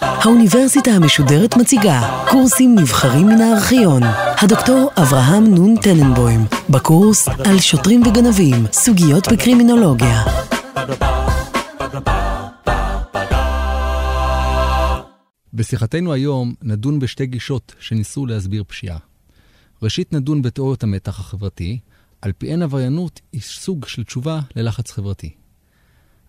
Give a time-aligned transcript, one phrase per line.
[0.00, 4.02] האוניברסיטה המשודרת מציגה קורסים נבחרים מן הארכיון.
[4.42, 6.40] הדוקטור אברהם נון טננבוים,
[6.70, 10.22] בקורס על שוטרים וגנבים, סוגיות בקרימינולוגיה.
[15.54, 18.98] בשיחתנו היום נדון בשתי גישות שניסו להסביר פשיעה.
[19.82, 21.78] ראשית נדון בתיאוריות המתח החברתי,
[22.22, 25.39] על פיהן עבריינות היא סוג של תשובה ללחץ חברתי.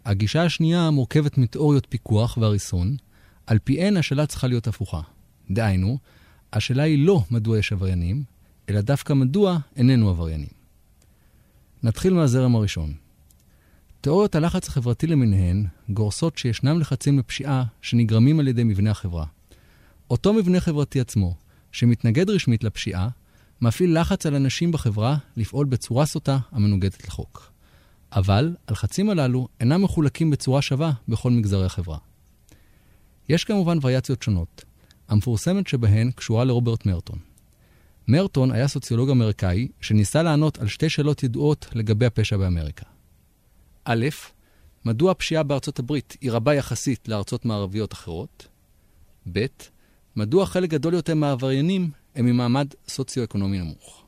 [0.05, 2.95] הגישה השנייה מורכבת מתיאוריות פיקוח והריסון,
[3.47, 5.01] על פיהן השאלה צריכה להיות הפוכה.
[5.51, 5.97] דהיינו,
[6.53, 8.23] השאלה היא לא מדוע יש עבריינים,
[8.69, 10.47] אלא דווקא מדוע איננו עבריינים.
[11.83, 12.93] נתחיל מהזרם הראשון.
[14.01, 19.25] תיאוריות הלחץ החברתי למיניהן גורסות שישנם לחצים לפשיעה שנגרמים על ידי מבנה החברה.
[20.09, 21.35] אותו מבנה חברתי עצמו,
[21.71, 23.09] שמתנגד רשמית לפשיעה,
[23.61, 27.50] מפעיל לחץ על אנשים בחברה לפעול בצורה סוטה המנוגדת לחוק.
[28.11, 31.97] אבל הלחצים הללו אינם מחולקים בצורה שווה בכל מגזרי החברה.
[33.29, 34.63] יש כמובן וריאציות שונות.
[35.09, 37.19] המפורסמת שבהן קשורה לרוברט מרטון.
[38.07, 42.85] מרטון היה סוציולוג אמריקאי שניסה לענות על שתי שאלות ידועות לגבי הפשע באמריקה.
[43.85, 44.05] א',
[44.85, 48.47] מדוע הפשיעה בארצות הברית היא רבה יחסית לארצות מערביות אחרות?
[49.31, 49.45] ב',
[50.15, 54.00] מדוע חלק גדול יותר מהעבריינים הם ממעמד סוציו-אקונומי נמוך?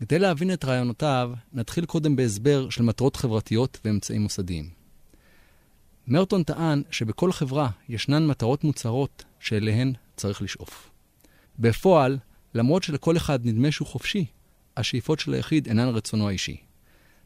[0.00, 4.70] כדי להבין את רעיונותיו, נתחיל קודם בהסבר של מטרות חברתיות ואמצעים מוסדיים.
[6.06, 10.90] מרטון טען שבכל חברה ישנן מטרות מוצהרות שאליהן צריך לשאוף.
[11.58, 12.18] בפועל,
[12.54, 14.26] למרות שלכל אחד נדמה שהוא חופשי,
[14.76, 16.56] השאיפות של היחיד אינן רצונו האישי.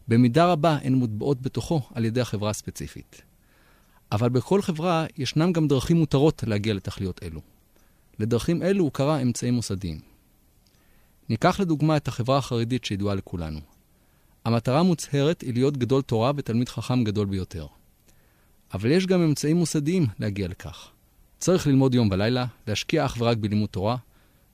[0.08, 3.22] במידה רבה הן מוטבעות בתוכו על ידי החברה הספציפית.
[4.12, 7.40] אבל בכל חברה ישנם גם דרכים מותרות להגיע לתכליות אלו.
[8.18, 10.11] לדרכים אלו הוא קרא אמצעים מוסדיים.
[11.32, 13.60] ניקח לדוגמה את החברה החרדית שידועה לכולנו.
[14.44, 17.66] המטרה המוצהרת היא להיות גדול תורה ותלמיד חכם גדול ביותר.
[18.74, 20.90] אבל יש גם אמצעים מוסדיים להגיע לכך.
[21.38, 23.96] צריך ללמוד יום ולילה, להשקיע אך ורק בלימוד תורה,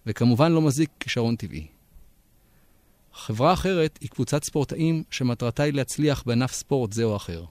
[0.06, 1.66] וכמובן לא מזיק כישרון טבעי.
[3.12, 7.44] חברה אחרת היא קבוצת ספורטאים שמטרתה היא להצליח בענף ספורט זה או אחר.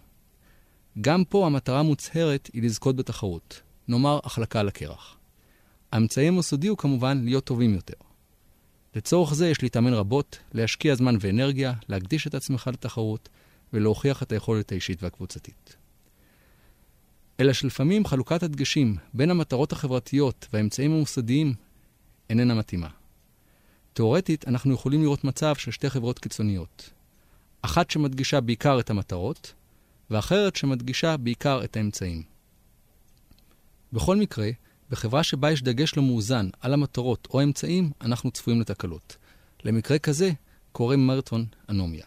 [1.01, 5.17] גם פה המטרה המוצהרת היא לזכות בתחרות, נאמר החלקה על הקרח.
[5.91, 8.07] האמצעי המוסדי הוא כמובן להיות טובים יותר.
[8.97, 13.29] לצורך זה יש להתאמן רבות, להשקיע זמן ואנרגיה, להקדיש את עצמך לתחרות
[13.73, 15.75] ולהוכיח את היכולת האישית והקבוצתית.
[17.39, 21.53] אלא שלפעמים חלוקת הדגשים בין המטרות החברתיות והאמצעים המוסדיים
[22.29, 22.87] איננה מתאימה.
[23.93, 26.89] תאורטית, אנחנו יכולים לראות מצב של שתי חברות קיצוניות.
[27.61, 29.53] אחת שמדגישה בעיקר את המטרות,
[30.09, 32.23] ואחרת שמדגישה בעיקר את האמצעים.
[33.93, 34.49] בכל מקרה,
[34.89, 39.17] בחברה שבה יש דגש לא מאוזן על המטרות או האמצעים, אנחנו צפויים לתקלות.
[39.63, 40.31] למקרה כזה
[40.71, 42.05] קוראים מרטון אנומיה.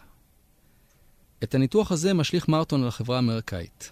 [1.43, 3.91] את הניתוח הזה משליך מרטון על החברה האמריקאית.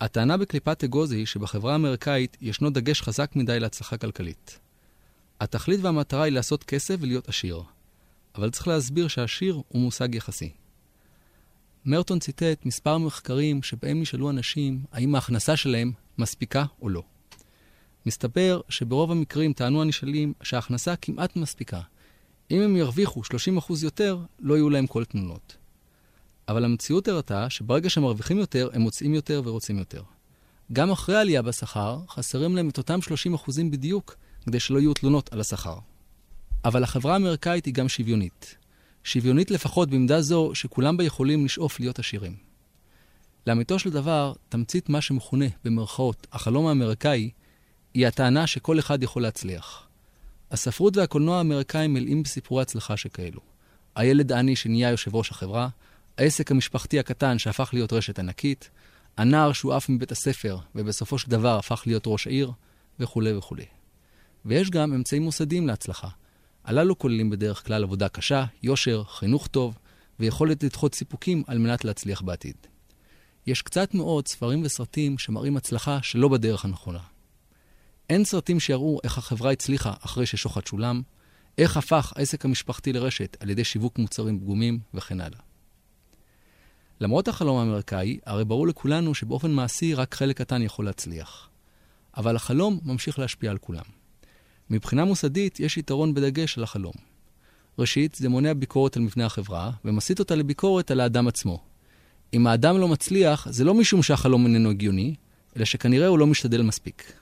[0.00, 4.58] הטענה בקליפת אגוז היא שבחברה האמריקאית ישנו דגש חזק מדי להצלחה כלכלית.
[5.40, 7.62] התכלית והמטרה היא לעשות כסף ולהיות עשיר,
[8.34, 10.50] אבל צריך להסביר שעשיר הוא מושג יחסי.
[11.84, 17.02] מרטון ציטט מספר מחקרים שבהם נשאלו אנשים האם ההכנסה שלהם מספיקה או לא.
[18.06, 21.80] מסתבר שברוב המקרים טענו הנשאלים שההכנסה כמעט מספיקה.
[22.50, 23.24] אם הם ירוויחו 30%
[23.82, 25.56] יותר, לא יהיו להם כל תמונות.
[26.48, 30.02] אבל המציאות הראתה שברגע שהם מרוויחים יותר, הם מוצאים יותר ורוצים יותר.
[30.72, 32.98] גם אחרי העלייה בשכר, חסרים להם את אותם
[33.36, 35.78] 30% בדיוק, כדי שלא יהיו תלונות על השכר.
[36.64, 38.56] אבל החברה האמריקאית היא גם שוויונית.
[39.04, 42.36] שוויונית לפחות במידה זו שכולם בה יכולים לשאוף להיות עשירים.
[43.46, 47.30] לאמיתו של דבר, תמצית מה שמכונה, במרכאות, החלום האמריקאי,
[47.94, 49.88] היא הטענה שכל אחד יכול להצליח.
[50.50, 53.40] הספרות והקולנוע האמריקאים מלאים בסיפורי הצלחה שכאלו.
[53.94, 55.68] הילד העני שנהיה יושב ראש החברה,
[56.18, 58.70] העסק המשפחתי הקטן שהפך להיות רשת ענקית,
[59.16, 62.52] הנער שהוא עף מבית הספר ובסופו של דבר הפך להיות ראש העיר,
[63.00, 63.64] וכולי וכולי.
[64.44, 66.08] ויש גם אמצעים מוסדיים להצלחה.
[66.64, 69.78] הללו כוללים בדרך כלל עבודה קשה, יושר, חינוך טוב,
[70.20, 72.56] ויכולת לדחות סיפוקים על מנת להצליח בעתיד.
[73.46, 77.00] יש קצת מאוד ספרים וסרטים שמראים הצלחה שלא בדרך הנכונה.
[78.10, 81.02] אין סרטים שיראו איך החברה הצליחה אחרי ששוחט שולם,
[81.58, 85.38] איך הפך העסק המשפחתי לרשת על ידי שיווק מוצרים פגומים וכן הלאה.
[87.00, 91.48] למרות החלום האמריקאי, הרי ברור לכולנו שבאופן מעשי רק חלק קטן יכול להצליח.
[92.16, 93.84] אבל החלום ממשיך להשפיע על כולם.
[94.70, 96.94] מבחינה מוסדית יש יתרון בדגש על החלום.
[97.78, 101.64] ראשית, זה מונע ביקורת על מבנה החברה, ומסיט אותה לביקורת על האדם עצמו.
[102.34, 105.14] אם האדם לא מצליח, זה לא משום שהחלום איננו הגיוני,
[105.56, 107.19] אלא שכנראה הוא לא משתדל מספיק.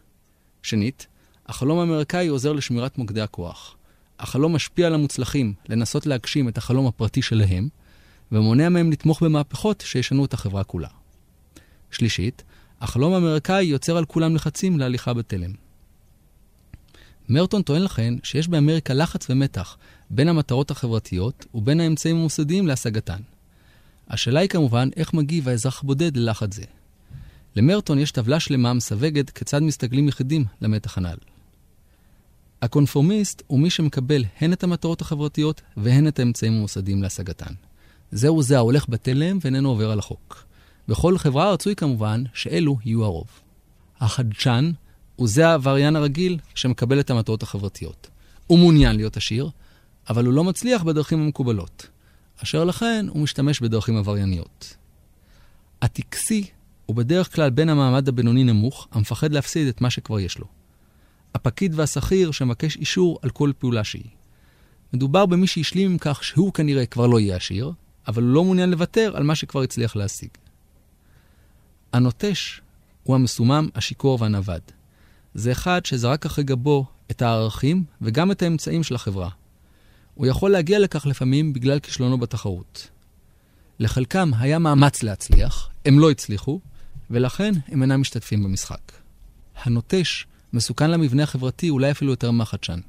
[0.68, 1.06] שנית,
[1.46, 3.76] החלום האמריקאי עוזר לשמירת מוקדי הכוח.
[4.18, 7.68] החלום משפיע על המוצלחים לנסות להגשים את החלום הפרטי שלהם,
[8.32, 10.88] ומונע מהם לתמוך במהפכות שישנו את החברה כולה.
[11.90, 12.42] שלישית,
[12.80, 15.52] החלום האמריקאי יוצר על כולם לחצים להליכה בתלם.
[17.28, 19.76] מרטון טוען לכן שיש באמריקה לחץ ומתח
[20.10, 23.20] בין המטרות החברתיות ובין האמצעים המוסדיים להשגתן.
[24.08, 26.64] השאלה היא כמובן איך מגיב האזרח הבודד ללחץ זה.
[27.58, 31.16] למרטון יש טבלה שלמה המסווגת כיצד מסתגלים יחידים למתח הנ"ל.
[32.62, 37.52] הקונפורמיסט הוא מי שמקבל הן את המטרות החברתיות והן את האמצעים המוסדיים להשגתן.
[38.12, 40.44] זהו זה ההולך בתלם ואיננו עובר על החוק.
[40.88, 43.26] בכל חברה רצוי כמובן שאלו יהיו הרוב.
[44.00, 44.70] החדשן
[45.16, 48.08] הוא זה העבריין הרגיל שמקבל את המטרות החברתיות.
[48.46, 49.50] הוא מעוניין להיות עשיר,
[50.10, 51.86] אבל הוא לא מצליח בדרכים המקובלות,
[52.42, 54.76] אשר לכן הוא משתמש בדרכים עברייניות.
[55.82, 56.44] הטקסי
[56.88, 60.46] הוא בדרך כלל בן המעמד הבינוני-נמוך, המפחד להפסיד את מה שכבר יש לו.
[61.34, 64.10] הפקיד והשכיר שמבקש אישור על כל פעולה שהיא.
[64.92, 67.72] מדובר במי שהשלים עם כך שהוא כנראה כבר לא יהיה עשיר,
[68.08, 70.28] אבל הוא לא מעוניין לוותר על מה שכבר הצליח להשיג.
[71.92, 72.60] הנוטש
[73.02, 74.62] הוא המסומם, השיכור והנווד.
[75.34, 79.28] זה אחד שזרק אחרי גבו את הערכים וגם את האמצעים של החברה.
[80.14, 82.88] הוא יכול להגיע לכך לפעמים בגלל כישלונו בתחרות.
[83.78, 86.60] לחלקם היה מאמץ להצליח, הם לא הצליחו,
[87.10, 88.92] ולכן הם אינם משתתפים במשחק.
[89.62, 92.80] הנוטש מסוכן למבנה החברתי אולי אפילו יותר מהחדשן.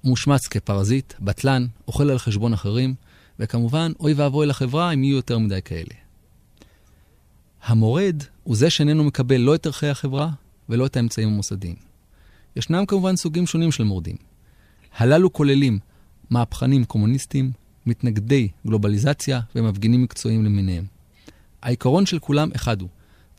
[0.00, 2.94] הוא מושמץ כפרזיט, בטלן, אוכל על חשבון אחרים,
[3.38, 5.94] וכמובן, אוי ואבוי לחברה אם יהיו יותר מדי כאלה.
[7.62, 10.30] המורד הוא זה שאיננו מקבל לא את ערכי החברה
[10.68, 11.76] ולא את האמצעים המוסדיים.
[12.56, 14.16] ישנם כמובן סוגים שונים של מורדים.
[14.96, 15.78] הללו כוללים
[16.30, 17.52] מהפכנים קומוניסטים,
[17.86, 20.84] מתנגדי גלובליזציה ומפגינים מקצועיים למיניהם.
[21.62, 22.88] העיקרון של כולם אחד הוא,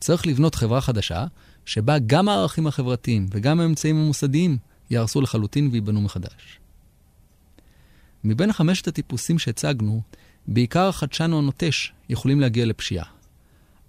[0.02, 1.26] צריך לבנות חברה חדשה,
[1.66, 4.58] שבה גם הערכים החברתיים וגם האמצעים המוסדיים
[4.90, 6.58] יהרסו לחלוטין וייבנו מחדש.
[8.24, 10.02] מבין חמשת הטיפוסים שהצגנו,
[10.46, 13.04] בעיקר החדשן או הנוטש יכולים להגיע לפשיעה.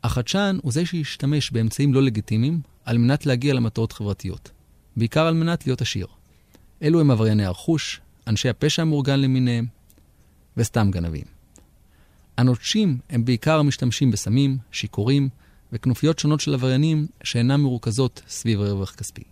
[0.04, 4.52] החדשן הוא זה שישתמש באמצעים לא לגיטימיים על מנת להגיע למטרות חברתיות,
[4.98, 6.08] בעיקר על מנת להיות עשיר.
[6.84, 9.66] אלו הם עברייני הרכוש, אנשי הפשע המאורגן למיניהם,
[10.58, 11.26] וסתם גנבים.
[12.38, 15.30] הנוטשים הם בעיקר המשתמשים בסמים, שיכורים
[15.74, 19.24] וכנופיות שונות של עבריינים שאינן מרוכזות סביב רווח כספי.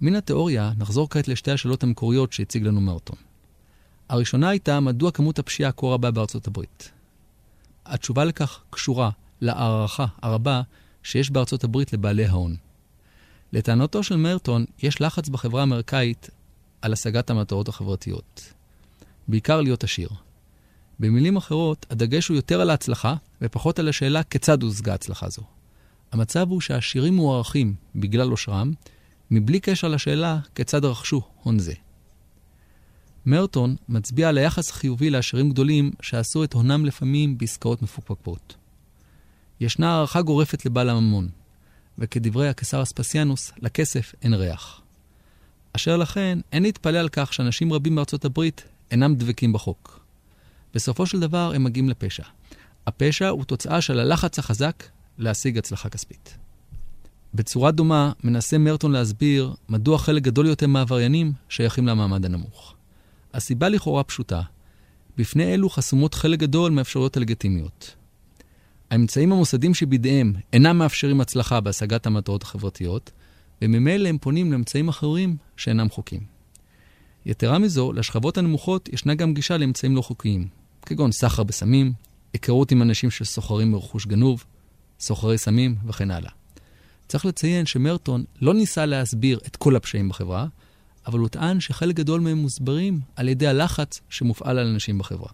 [0.00, 3.16] מן התיאוריה נחזור כעת לשתי השאלות המקוריות שהציג לנו מרטון.
[4.08, 6.90] הראשונה הייתה מדוע כמות הפשיעה כה רבה בארצות הברית.
[7.86, 9.10] התשובה לכך קשורה
[9.40, 10.62] להערכה הרבה
[11.02, 12.56] שיש בארצות הברית לבעלי ההון.
[13.52, 16.30] לטענתו של מרטון, יש לחץ בחברה האמריקאית
[16.82, 18.52] על השגת המטרות החברתיות.
[19.28, 20.08] בעיקר להיות עשיר.
[21.04, 25.42] במילים אחרות, הדגש הוא יותר על ההצלחה ופחות על השאלה כיצד הושגה הצלחה זו.
[26.12, 28.72] המצב הוא שהעשירים מוערכים בגלל עושרם,
[29.30, 31.72] מבלי קשר לשאלה כיצד רכשו הון זה.
[33.26, 38.56] מרטון מצביע על היחס החיובי לעשירים גדולים שעשו את הונם לפעמים בעסקאות מפוקפקות.
[39.60, 41.28] ישנה הערכה גורפת לבעל הממון,
[41.98, 44.80] וכדברי הקיסר אספסיאנוס, לכסף אין ריח.
[45.72, 50.03] אשר לכן, אין להתפלא על כך שאנשים רבים בארצות הברית אינם דבקים בחוק.
[50.74, 52.24] בסופו של דבר הם מגיעים לפשע.
[52.86, 54.84] הפשע הוא תוצאה של הלחץ החזק
[55.18, 56.36] להשיג הצלחה כספית.
[57.34, 62.74] בצורה דומה מנסה מרטון להסביר מדוע חלק גדול יותר מהעבריינים שייכים למעמד הנמוך.
[63.34, 64.42] הסיבה לכאורה פשוטה,
[65.16, 67.94] בפני אלו חסומות חלק גדול מהאפשרויות הלגיטימיות.
[68.90, 73.10] האמצעים המוסדיים שבידיהם אינם מאפשרים הצלחה בהשגת המטרות החברתיות,
[73.62, 76.22] וממילא הם פונים לאמצעים אחרים שאינם חוקיים.
[77.26, 80.48] יתרה מזו, לשכבות הנמוכות ישנה גם גישה לאמצעים לא חוקיים,
[80.86, 81.92] כגון סחר בסמים,
[82.32, 84.44] היכרות עם אנשים שסוחרים ברכוש גנוב,
[85.00, 86.30] סוחרי סמים וכן הלאה.
[87.08, 90.46] צריך לציין שמרטון לא ניסה להסביר את כל הפשעים בחברה,
[91.06, 95.30] אבל הוא טען שחלק גדול מהם מוסברים על ידי הלחץ שמופעל על אנשים בחברה.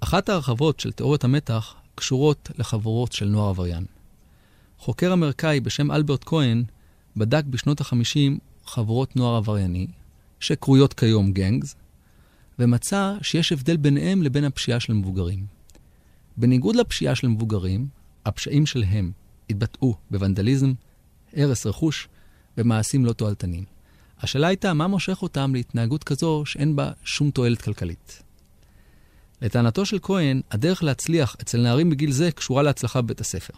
[0.00, 3.84] אחת ההרחבות של תיאוריית המתח קשורות לחבורות של נוער עבריין.
[4.78, 6.64] חוקר אמריקאי בשם אלברט כהן
[7.16, 9.86] בדק בשנות ה-50 חבורות נוער עברייני,
[10.40, 11.74] שקרויות כיום גנגס,
[12.58, 15.46] ומצא שיש הבדל ביניהם לבין הפשיעה של מבוגרים.
[16.36, 17.88] בניגוד לפשיעה של מבוגרים,
[18.26, 19.12] הפשעים שלהם
[19.50, 20.72] התבטאו בוונדליזם,
[21.36, 22.08] הרס רכוש
[22.58, 23.64] ומעשים לא תועלתניים.
[24.20, 28.22] השאלה הייתה מה מושך אותם להתנהגות כזו שאין בה שום תועלת כלכלית.
[29.42, 33.54] לטענתו של כהן, הדרך להצליח אצל נערים בגיל זה קשורה להצלחה בבית הספר.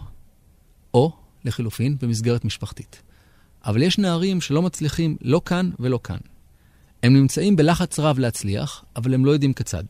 [0.94, 1.12] או,
[1.44, 3.02] לחילופין, במסגרת משפחתית.
[3.64, 6.18] אבל יש נערים שלא מצליחים לא כאן ולא כאן.
[7.02, 9.84] הם נמצאים בלחץ רב להצליח, אבל הם לא יודעים כיצד.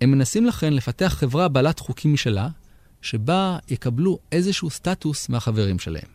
[0.00, 2.48] הם מנסים לכן לפתח חברה בעלת חוקים משלה,
[3.02, 6.08] שבה יקבלו איזשהו סטטוס מהחברים שלהם.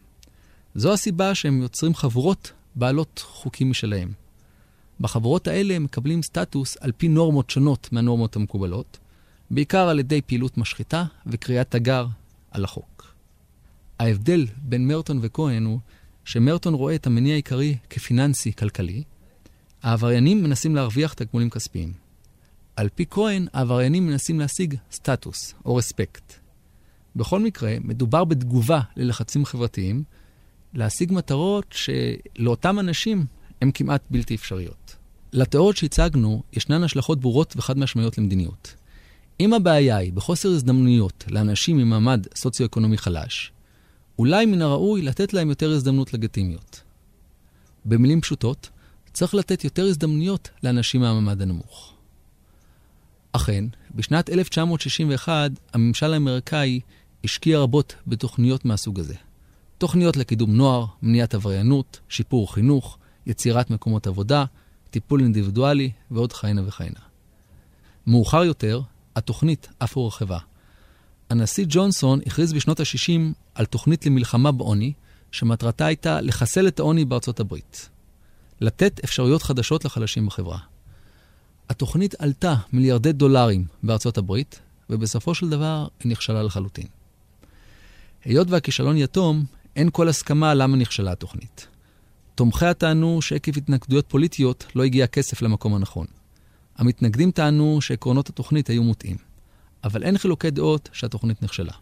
[0.75, 4.11] זו הסיבה שהם יוצרים חבורות בעלות חוקים משלהם.
[4.99, 8.97] בחבורות האלה הם מקבלים סטטוס על פי נורמות שונות מהנורמות המקובלות,
[9.51, 12.07] בעיקר על ידי פעילות משחיתה וקריאת תגר
[12.51, 13.13] על החוק.
[13.99, 15.79] ההבדל בין מרטון וכהן הוא
[16.25, 19.03] שמרטון רואה את המניע העיקרי כפיננסי-כלכלי,
[19.83, 21.93] העבריינים מנסים להרוויח תגמולים כספיים.
[22.75, 26.33] על פי כהן, העבריינים מנסים להשיג סטטוס או רספקט.
[27.15, 30.03] בכל מקרה, מדובר בתגובה ללחצים חברתיים,
[30.73, 33.25] להשיג מטרות שלאותם אנשים
[33.61, 34.95] הן כמעט בלתי אפשריות.
[35.33, 38.75] לתיאוריות שהצגנו ישנן השלכות ברורות וחד משמעיות למדיניות.
[39.39, 43.51] אם הבעיה היא בחוסר הזדמנויות לאנשים ממעמד סוציו-אקונומי חלש,
[44.19, 46.81] אולי מן הראוי לתת להם יותר הזדמנות לגיטימיות.
[47.85, 48.69] במילים פשוטות,
[49.13, 51.93] צריך לתת יותר הזדמנויות לאנשים מהמעמד הנמוך.
[53.32, 53.65] אכן,
[53.96, 56.79] בשנת 1961 הממשל האמריקאי
[57.24, 59.15] השקיע רבות בתוכניות מהסוג הזה.
[59.77, 64.46] תוכניות לקידום נוער, מניעת עבריינות, שיפור חינוך, יצירת מקומות עבודה,
[64.89, 67.00] טיפול אינדיבידואלי ועוד כהנה וכהנה.
[68.08, 68.82] מאוחר יותר,
[69.15, 70.38] התוכנית אף הורחבה.
[71.29, 73.22] הנשיא ג'ונסון הכריז בשנות ה-60
[73.55, 74.93] על תוכנית למלחמה בעוני,
[75.32, 77.89] שמטרתה הייתה לחסל את העוני בארצות הברית.
[78.63, 80.58] לתת אפשרויות חדשות לחלשים בחברה.
[81.70, 86.88] התוכנית עלתה מיליארדי דולרים בארצות הברית, ובסופו של דבר היא נכשלה לחלוטין.
[88.25, 91.67] היות והכישלון יתום, אין כל הסכמה למה נכשלה התוכנית.
[92.36, 96.08] תומכיה טענו שעקב התנגדויות פוליטיות לא הגיע כסף למקום הנכון.
[96.77, 99.17] המתנגדים טענו שעקרונות התוכנית היו מוטעים,
[99.84, 101.74] אבל אין חילוקי דעות שהתוכנית נכשלה.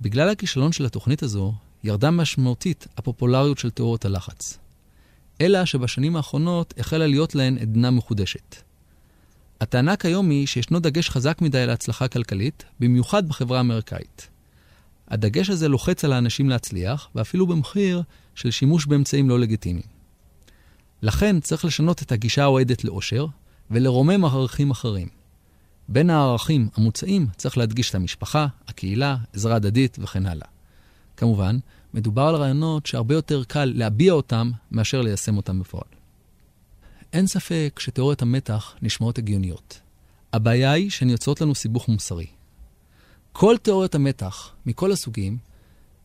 [0.00, 4.58] בגלל הכישלון של התוכנית הזו, ירדה משמעותית הפופולריות של תיאוריות הלחץ.
[5.40, 8.56] אלא שבשנים האחרונות החלה להיות להן עדנה מחודשת.
[9.60, 14.28] הטענה כיום היא שישנו דגש חזק מדי על ההצלחה כלכלית, במיוחד בחברה האמריקאית.
[15.08, 18.02] הדגש הזה לוחץ על האנשים להצליח, ואפילו במחיר
[18.34, 19.86] של שימוש באמצעים לא לגיטימיים.
[21.02, 23.26] לכן צריך לשנות את הגישה האוהדת לאושר,
[23.70, 25.08] ולרומם ערכים אחרים.
[25.88, 30.48] בין הערכים המוצעים צריך להדגיש את המשפחה, הקהילה, עזרה הדדית וכן הלאה.
[31.16, 31.58] כמובן,
[31.94, 35.84] מדובר על רעיונות שהרבה יותר קל להביע אותם מאשר ליישם אותם בפועל.
[37.12, 39.80] אין ספק שתיאוריות המתח נשמעות הגיוניות.
[40.32, 42.26] הבעיה היא שהן יוצרות לנו סיבוך מוסרי.
[43.32, 45.38] כל תיאוריות המתח, מכל הסוגים,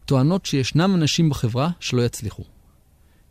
[0.06, 2.44] טוענות שישנם אנשים בחברה שלא יצליחו.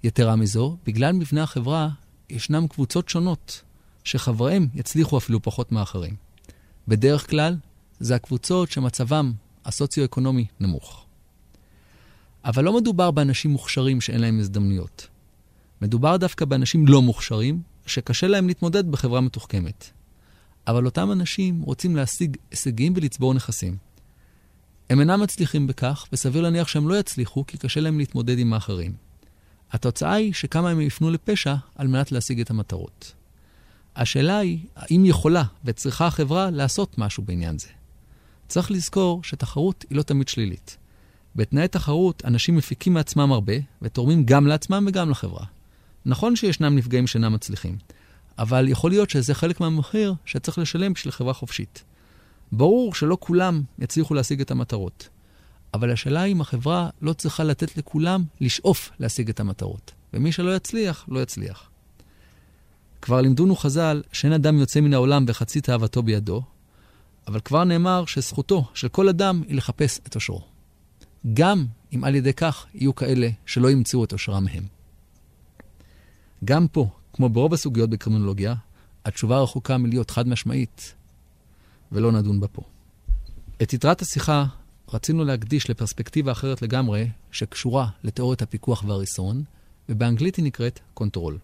[0.04, 1.88] יתרה מזו, בגלל מבנה החברה,
[2.30, 3.62] ישנם קבוצות שונות
[4.04, 6.16] שחבריהם יצליחו אפילו פחות מאחרים.
[6.88, 7.56] בדרך כלל,
[8.00, 9.32] זה הקבוצות שמצבם
[9.64, 11.01] הסוציו-אקונומי נמוך.
[12.44, 15.08] אבל לא מדובר באנשים מוכשרים שאין להם הזדמנויות.
[15.82, 19.90] מדובר דווקא באנשים לא מוכשרים, שקשה להם להתמודד בחברה מתוחכמת.
[20.66, 23.76] אבל אותם אנשים רוצים להשיג הישגים ולצבור נכסים.
[24.90, 28.92] הם אינם מצליחים בכך, וסביר להניח שהם לא יצליחו, כי קשה להם להתמודד עם האחרים.
[29.72, 33.12] התוצאה היא שכמה הם יפנו לפשע על מנת להשיג את המטרות.
[33.96, 37.68] השאלה היא, האם יכולה וצריכה החברה לעשות משהו בעניין זה?
[38.49, 40.76] צריך לזכור שתחרות היא לא תמיד שלילית.
[41.36, 45.44] בתנאי תחרות, אנשים מפיקים מעצמם הרבה, ותורמים גם לעצמם וגם לחברה.
[46.06, 47.76] נכון שישנם נפגעים שאינם מצליחים,
[48.38, 51.84] אבל יכול להיות שזה חלק מהמחיר שצריך לשלם בשביל חברה חופשית.
[52.52, 55.08] ברור שלא כולם יצליחו להשיג את המטרות,
[55.74, 60.56] אבל השאלה היא אם החברה לא צריכה לתת לכולם לשאוף להשיג את המטרות, ומי שלא
[60.56, 61.70] יצליח, לא יצליח.
[63.02, 66.42] כבר לימדונו חז"ל שאין אדם יוצא מן העולם וחצי תאוותו בידו,
[67.26, 70.51] אבל כבר נאמר שזכותו של כל אדם היא לחפש את אושרו.
[71.34, 74.64] גם אם על ידי כך יהיו כאלה שלא ימצאו את אושרם מהם.
[76.44, 78.54] גם פה, כמו ברוב הסוגיות בקרימינולוגיה,
[79.04, 80.94] התשובה רחוקה מלהיות חד משמעית,
[81.92, 82.62] ולא נדון בה פה.
[83.62, 84.44] את יתרת השיחה
[84.92, 89.44] רצינו להקדיש לפרספקטיבה אחרת לגמרי, שקשורה לתיאוריית הפיקוח והריסון,
[89.88, 91.38] ובאנגלית היא נקראת control.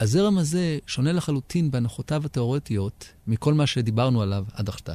[0.00, 4.94] הזרם הזה שונה לחלוטין בהנחותיו התיאורטיות מכל מה שדיברנו עליו עד עכשיו.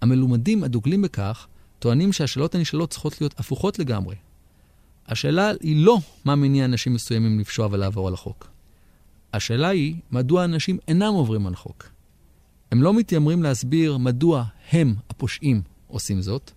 [0.00, 1.46] המלומדים הדוגלים בכך
[1.80, 4.16] טוענים שהשאלות הנשאלות צריכות להיות הפוכות לגמרי.
[5.08, 8.50] השאלה היא לא מה מניע אנשים מסוימים לפשוע ולעבור על החוק.
[9.32, 11.88] השאלה היא, מדוע אנשים אינם עוברים על החוק.
[12.72, 16.50] הם לא מתיימרים להסביר מדוע הם, הפושעים, עושים זאת.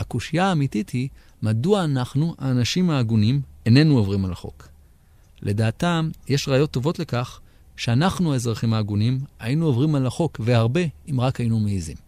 [0.00, 1.08] הקושייה האמיתית היא,
[1.42, 4.68] מדוע אנחנו, האנשים ההגונים, איננו עוברים על החוק.
[5.42, 7.40] לדעתם, יש ראיות טובות לכך
[7.76, 12.03] שאנחנו, האזרחים ההגונים, היינו עוברים על החוק, והרבה, אם רק היינו מעיזים.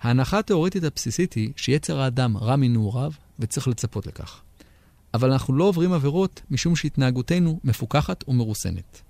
[0.00, 4.40] ההנחה התאורטית הבסיסית היא שיצר האדם רע מנעוריו וצריך לצפות לכך.
[5.14, 9.02] אבל אנחנו לא עוברים עבירות משום שהתנהגותנו מפוקחת ומרוסנת.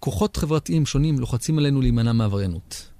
[0.00, 2.90] כוחות חברתיים שונים לוחצים עלינו להימנע מעבריינות.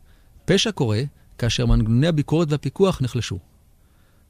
[0.44, 1.02] פשע קורה
[1.38, 3.38] כאשר מנגנוני הביקורת והפיקוח נחלשו.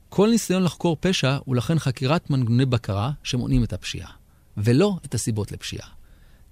[0.08, 4.10] כל ניסיון לחקור פשע הוא לכן חקירת מנגנוני בקרה שמונעים את הפשיעה,
[4.56, 5.88] ולא את הסיבות לפשיעה.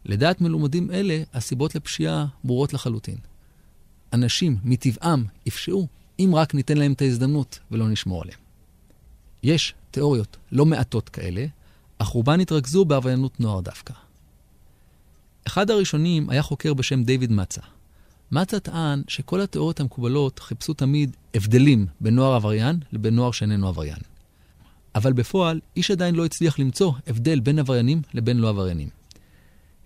[0.05, 3.17] לדעת מלומדים אלה, הסיבות לפשיעה ברורות לחלוטין.
[4.13, 5.87] אנשים מטבעם יפשעו
[6.19, 8.39] אם רק ניתן להם את ההזדמנות ולא נשמור עליהם.
[9.43, 11.47] יש תיאוריות לא מעטות כאלה,
[11.99, 13.95] אך רובן התרכזו בעבריינות נוער דווקא.
[15.47, 17.61] אחד הראשונים היה חוקר בשם דיוויד מצה.
[18.33, 23.99] מצה טען שכל התיאוריות המקובלות חיפשו תמיד הבדלים בין נוער עבריין לבין נוער שאיננו עבריין.
[24.95, 28.89] אבל בפועל, איש עדיין לא הצליח למצוא הבדל בין עבריינים לבין לא עבריינים.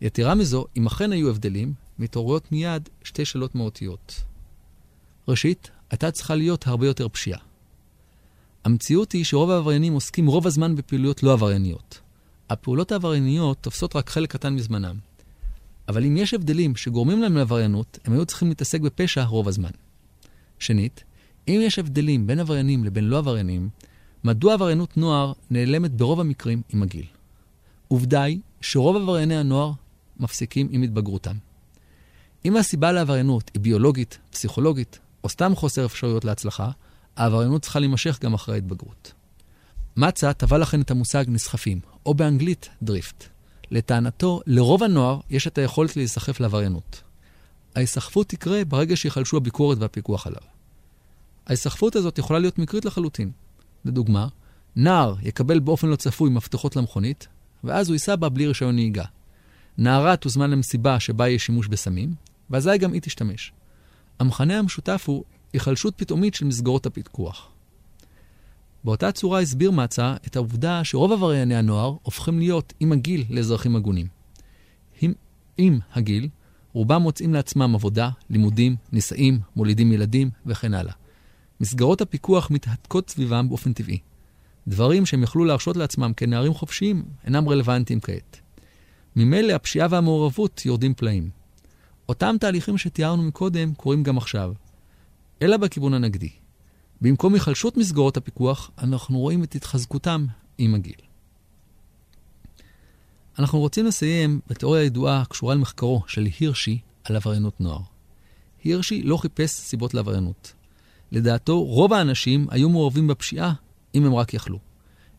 [0.00, 4.22] יתרה מזו, אם אכן היו הבדלים, מתעוררות מיד שתי שאלות מהותיות.
[5.28, 7.40] ראשית, הייתה צריכה להיות הרבה יותר פשיעה.
[8.64, 12.00] המציאות היא שרוב העבריינים עוסקים רוב הזמן בפעילויות לא עברייניות.
[12.50, 14.96] הפעולות העברייניות תופסות רק חלק קטן מזמנם.
[15.88, 19.70] אבל אם יש הבדלים שגורמים להם לעבריינות, הם היו צריכים להתעסק בפשע רוב הזמן.
[20.58, 21.04] שנית,
[21.48, 23.68] אם יש הבדלים בין עבריינים לבין לא עבריינים,
[24.24, 27.06] מדוע עבריינות נוער נעלמת ברוב המקרים עם הגיל?
[27.88, 29.72] עובדה היא שרוב עברייני הנוער
[30.20, 31.36] מפסיקים עם התבגרותם.
[32.44, 36.70] אם הסיבה לעבריינות היא ביולוגית, פסיכולוגית, או סתם חוסר אפשרויות להצלחה,
[37.16, 39.12] העבריינות צריכה להימשך גם אחרי ההתבגרות.
[39.96, 43.24] מצה טבע לכן את המושג נסחפים, או באנגלית דריפט.
[43.70, 47.02] לטענתו, לרוב הנוער יש את היכולת להיסחף לעבריינות.
[47.76, 50.42] ההיסחפות תקרה ברגע שיחלשו הביקורת והפיקוח עליו.
[51.46, 53.30] ההיסחפות הזאת יכולה להיות מקרית לחלוטין.
[53.84, 54.28] לדוגמה,
[54.76, 57.28] נער יקבל באופן לא צפוי מפתחות למכונית,
[57.64, 59.04] ואז הוא ייסע בה בלי רישיון נהיגה.
[59.78, 62.14] נערה תוזמן למסיבה שבה יש שימוש בסמים,
[62.50, 63.52] ואזי גם היא תשתמש.
[64.20, 67.48] המכנה המשותף הוא היחלשות פתאומית של מסגרות הפיקוח.
[68.84, 74.06] באותה צורה הסביר מצה את העובדה שרוב עברייני הנוער הופכים להיות עם הגיל לאזרחים הגונים.
[75.00, 75.12] עם,
[75.56, 76.28] עם הגיל,
[76.72, 80.92] רובם מוצאים לעצמם עבודה, לימודים, נישאים, מולידים ילדים וכן הלאה.
[81.60, 83.98] מסגרות הפיקוח מתהדקות סביבם באופן טבעי.
[84.68, 88.40] דברים שהם יכלו להרשות לעצמם כנערים חופשיים אינם רלוונטיים כעת.
[89.16, 91.39] ממילא הפשיעה והמעורבות יורדים פלאים.
[92.10, 94.52] אותם תהליכים שתיארנו מקודם קורים גם עכשיו,
[95.42, 96.28] אלא בכיוון הנגדי.
[97.00, 100.26] במקום היחלשות מסגרות הפיקוח, אנחנו רואים את התחזקותם
[100.58, 101.00] עם הגיל.
[103.38, 107.80] אנחנו רוצים לסיים בתיאוריה ידועה הקשורה למחקרו של הירשי על עבריינות נוער.
[108.64, 110.52] הירשי לא חיפש סיבות לעבריינות.
[111.12, 113.52] לדעתו, רוב האנשים היו מעורבים בפשיעה
[113.94, 114.58] אם הם רק יכלו.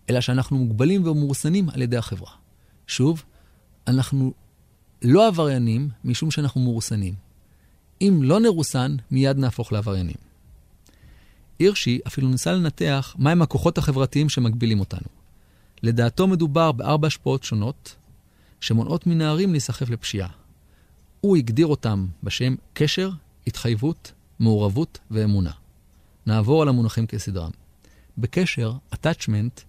[0.09, 2.31] אלא שאנחנו מוגבלים ומורסנים על ידי החברה.
[2.87, 3.23] שוב,
[3.87, 4.33] אנחנו
[5.01, 7.13] לא עבריינים משום שאנחנו מורסנים.
[8.01, 10.15] אם לא נרוסן, מיד נהפוך לעבריינים.
[11.59, 15.07] הירשי אפילו ניסה לנתח מהם הכוחות החברתיים שמגבילים אותנו.
[15.83, 17.95] לדעתו מדובר בארבע השפעות שונות
[18.61, 20.29] שמונעות מנערים להיסחף לפשיעה.
[21.21, 23.09] הוא הגדיר אותם בשם קשר,
[23.47, 25.51] התחייבות, מעורבות ואמונה.
[26.25, 27.51] נעבור על המונחים כסדרם.
[28.17, 29.61] בקשר, attachment,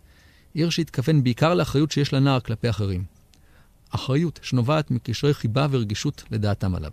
[0.55, 3.05] הירשי התכוון בעיקר לאחריות שיש לנער כלפי אחרים.
[3.95, 6.91] אחריות שנובעת מקשרי חיבה ורגישות לדעתם עליו.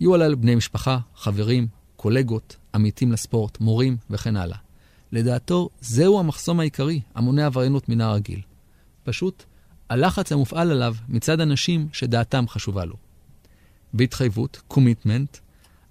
[0.00, 4.58] יהיו עליו בני משפחה, חברים, קולגות, עמיתים לספורט, מורים וכן הלאה.
[5.12, 8.40] לדעתו, זהו המחסום העיקרי המונע עבריינות מנער הגיל.
[9.04, 9.44] פשוט,
[9.90, 12.96] הלחץ המופעל עליו מצד אנשים שדעתם חשובה לו.
[13.92, 15.36] בהתחייבות, קומיטמנט,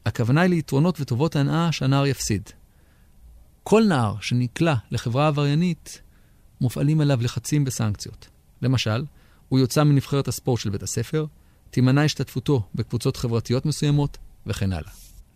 [0.05, 2.49] הכוונה היא ליתרונות וטובות הנאה שהנער יפסיד.
[3.63, 6.01] כל נער שנקלע לחברה עבריינית,
[6.62, 8.27] מופעלים עליו לחצים וסנקציות.
[8.62, 9.03] למשל,
[9.56, 11.26] הוא יוצא מנבחרת הספורט של בית הספר,
[11.70, 14.91] תימנע השתתפותו בקבוצות חברתיות מסוימות וכן הלאה.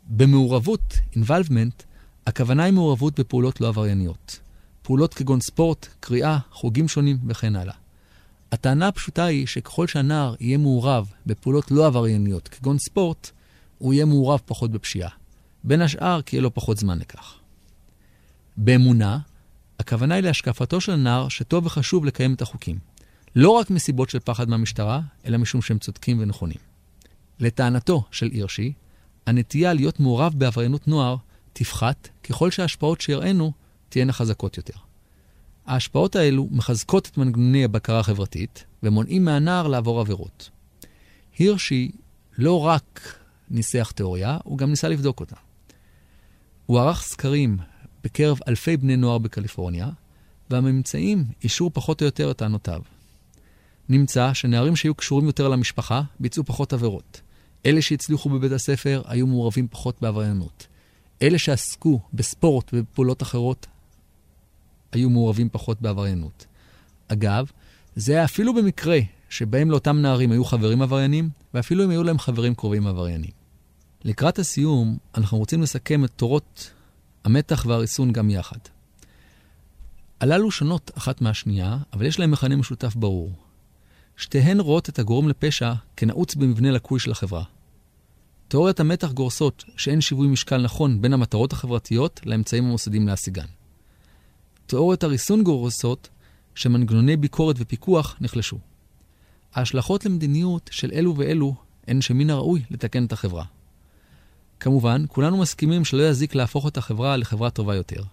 [0.09, 1.83] במעורבות, involvement,
[2.27, 4.39] הכוונה היא מעורבות בפעולות לא עברייניות.
[4.81, 7.73] פעולות כגון ספורט, קריאה, חוגים שונים וכן הלאה.
[8.51, 13.31] הטענה הפשוטה היא שככל שהנער יהיה מעורב בפעולות לא עברייניות, כגון ספורט,
[13.77, 15.09] הוא יהיה מעורב פחות בפשיעה.
[15.63, 17.33] בין השאר כי יהיה לו פחות זמן לכך.
[18.57, 19.19] באמונה,
[19.79, 22.89] הכוונה היא להשקפתו של הנער שטוב וחשוב לקיים את החוקים.
[23.35, 26.57] לא רק מסיבות של פחד מהמשטרה, אלא משום שהם צודקים ונכונים.
[27.39, 28.73] לטענתו של הירשי,
[29.27, 31.15] הנטייה להיות מעורב בעבריינות נוער
[31.53, 33.51] תפחת ככל שההשפעות שיראינו
[33.89, 34.73] תהיינה חזקות יותר.
[35.65, 40.49] ההשפעות האלו מחזקות את מנגנוני הבקרה החברתית ומונעים מהנער לעבור עבירות.
[41.37, 41.91] הירשי
[42.37, 43.17] לא רק
[43.49, 45.35] ניסח תיאוריה, הוא גם ניסה לבדוק אותה.
[46.65, 47.57] הוא ערך סקרים
[48.03, 49.89] בקרב אלפי בני נוער בקליפורניה,
[50.49, 52.81] והממצאים אישרו פחות או יותר את טענותיו.
[53.89, 57.21] נמצא שנערים שהיו קשורים יותר למשפחה ביצעו פחות עבירות.
[57.65, 60.67] אלה שהצליחו בבית הספר היו מעורבים פחות בעבריינות.
[61.21, 63.67] אלה שעסקו בספורט ובפעולות אחרות
[64.91, 66.45] היו מעורבים פחות בעבריינות.
[67.07, 67.51] אגב,
[67.95, 68.99] זה היה אפילו במקרה
[69.29, 73.31] שבהם לאותם נערים היו חברים עבריינים, ואפילו אם היו להם חברים קרובים עבריינים.
[74.03, 76.71] לקראת הסיום, אנחנו רוצים לסכם את תורות
[77.23, 78.57] המתח והריסון גם יחד.
[80.21, 83.48] הללו שונות אחת מהשנייה, אבל יש להם מכנה משותף ברור.
[84.19, 87.43] שתיהן רואות את הגורם לפשע כנעוץ במבנה לקוי של החברה.
[88.47, 93.45] תיאוריית המתח גורסות שאין שיווי משקל נכון בין המטרות החברתיות לאמצעים המוסדים להשיגן.
[94.65, 96.09] תיאוריות הריסון גורסות
[96.55, 98.57] שמנגנוני ביקורת ופיקוח נחלשו.
[99.53, 101.55] ההשלכות למדיניות של אלו ואלו
[101.87, 103.45] הן שמן הראוי לתקן את החברה.
[104.59, 108.03] כמובן, כולנו מסכימים שלא יזיק להפוך את החברה לחברה טובה יותר.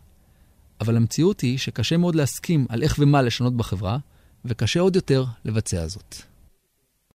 [0.80, 3.98] אבל המציאות היא שקשה מאוד להסכים על איך ומה לשנות בחברה,
[4.48, 6.16] וקשה עוד יותר לבצע זאת.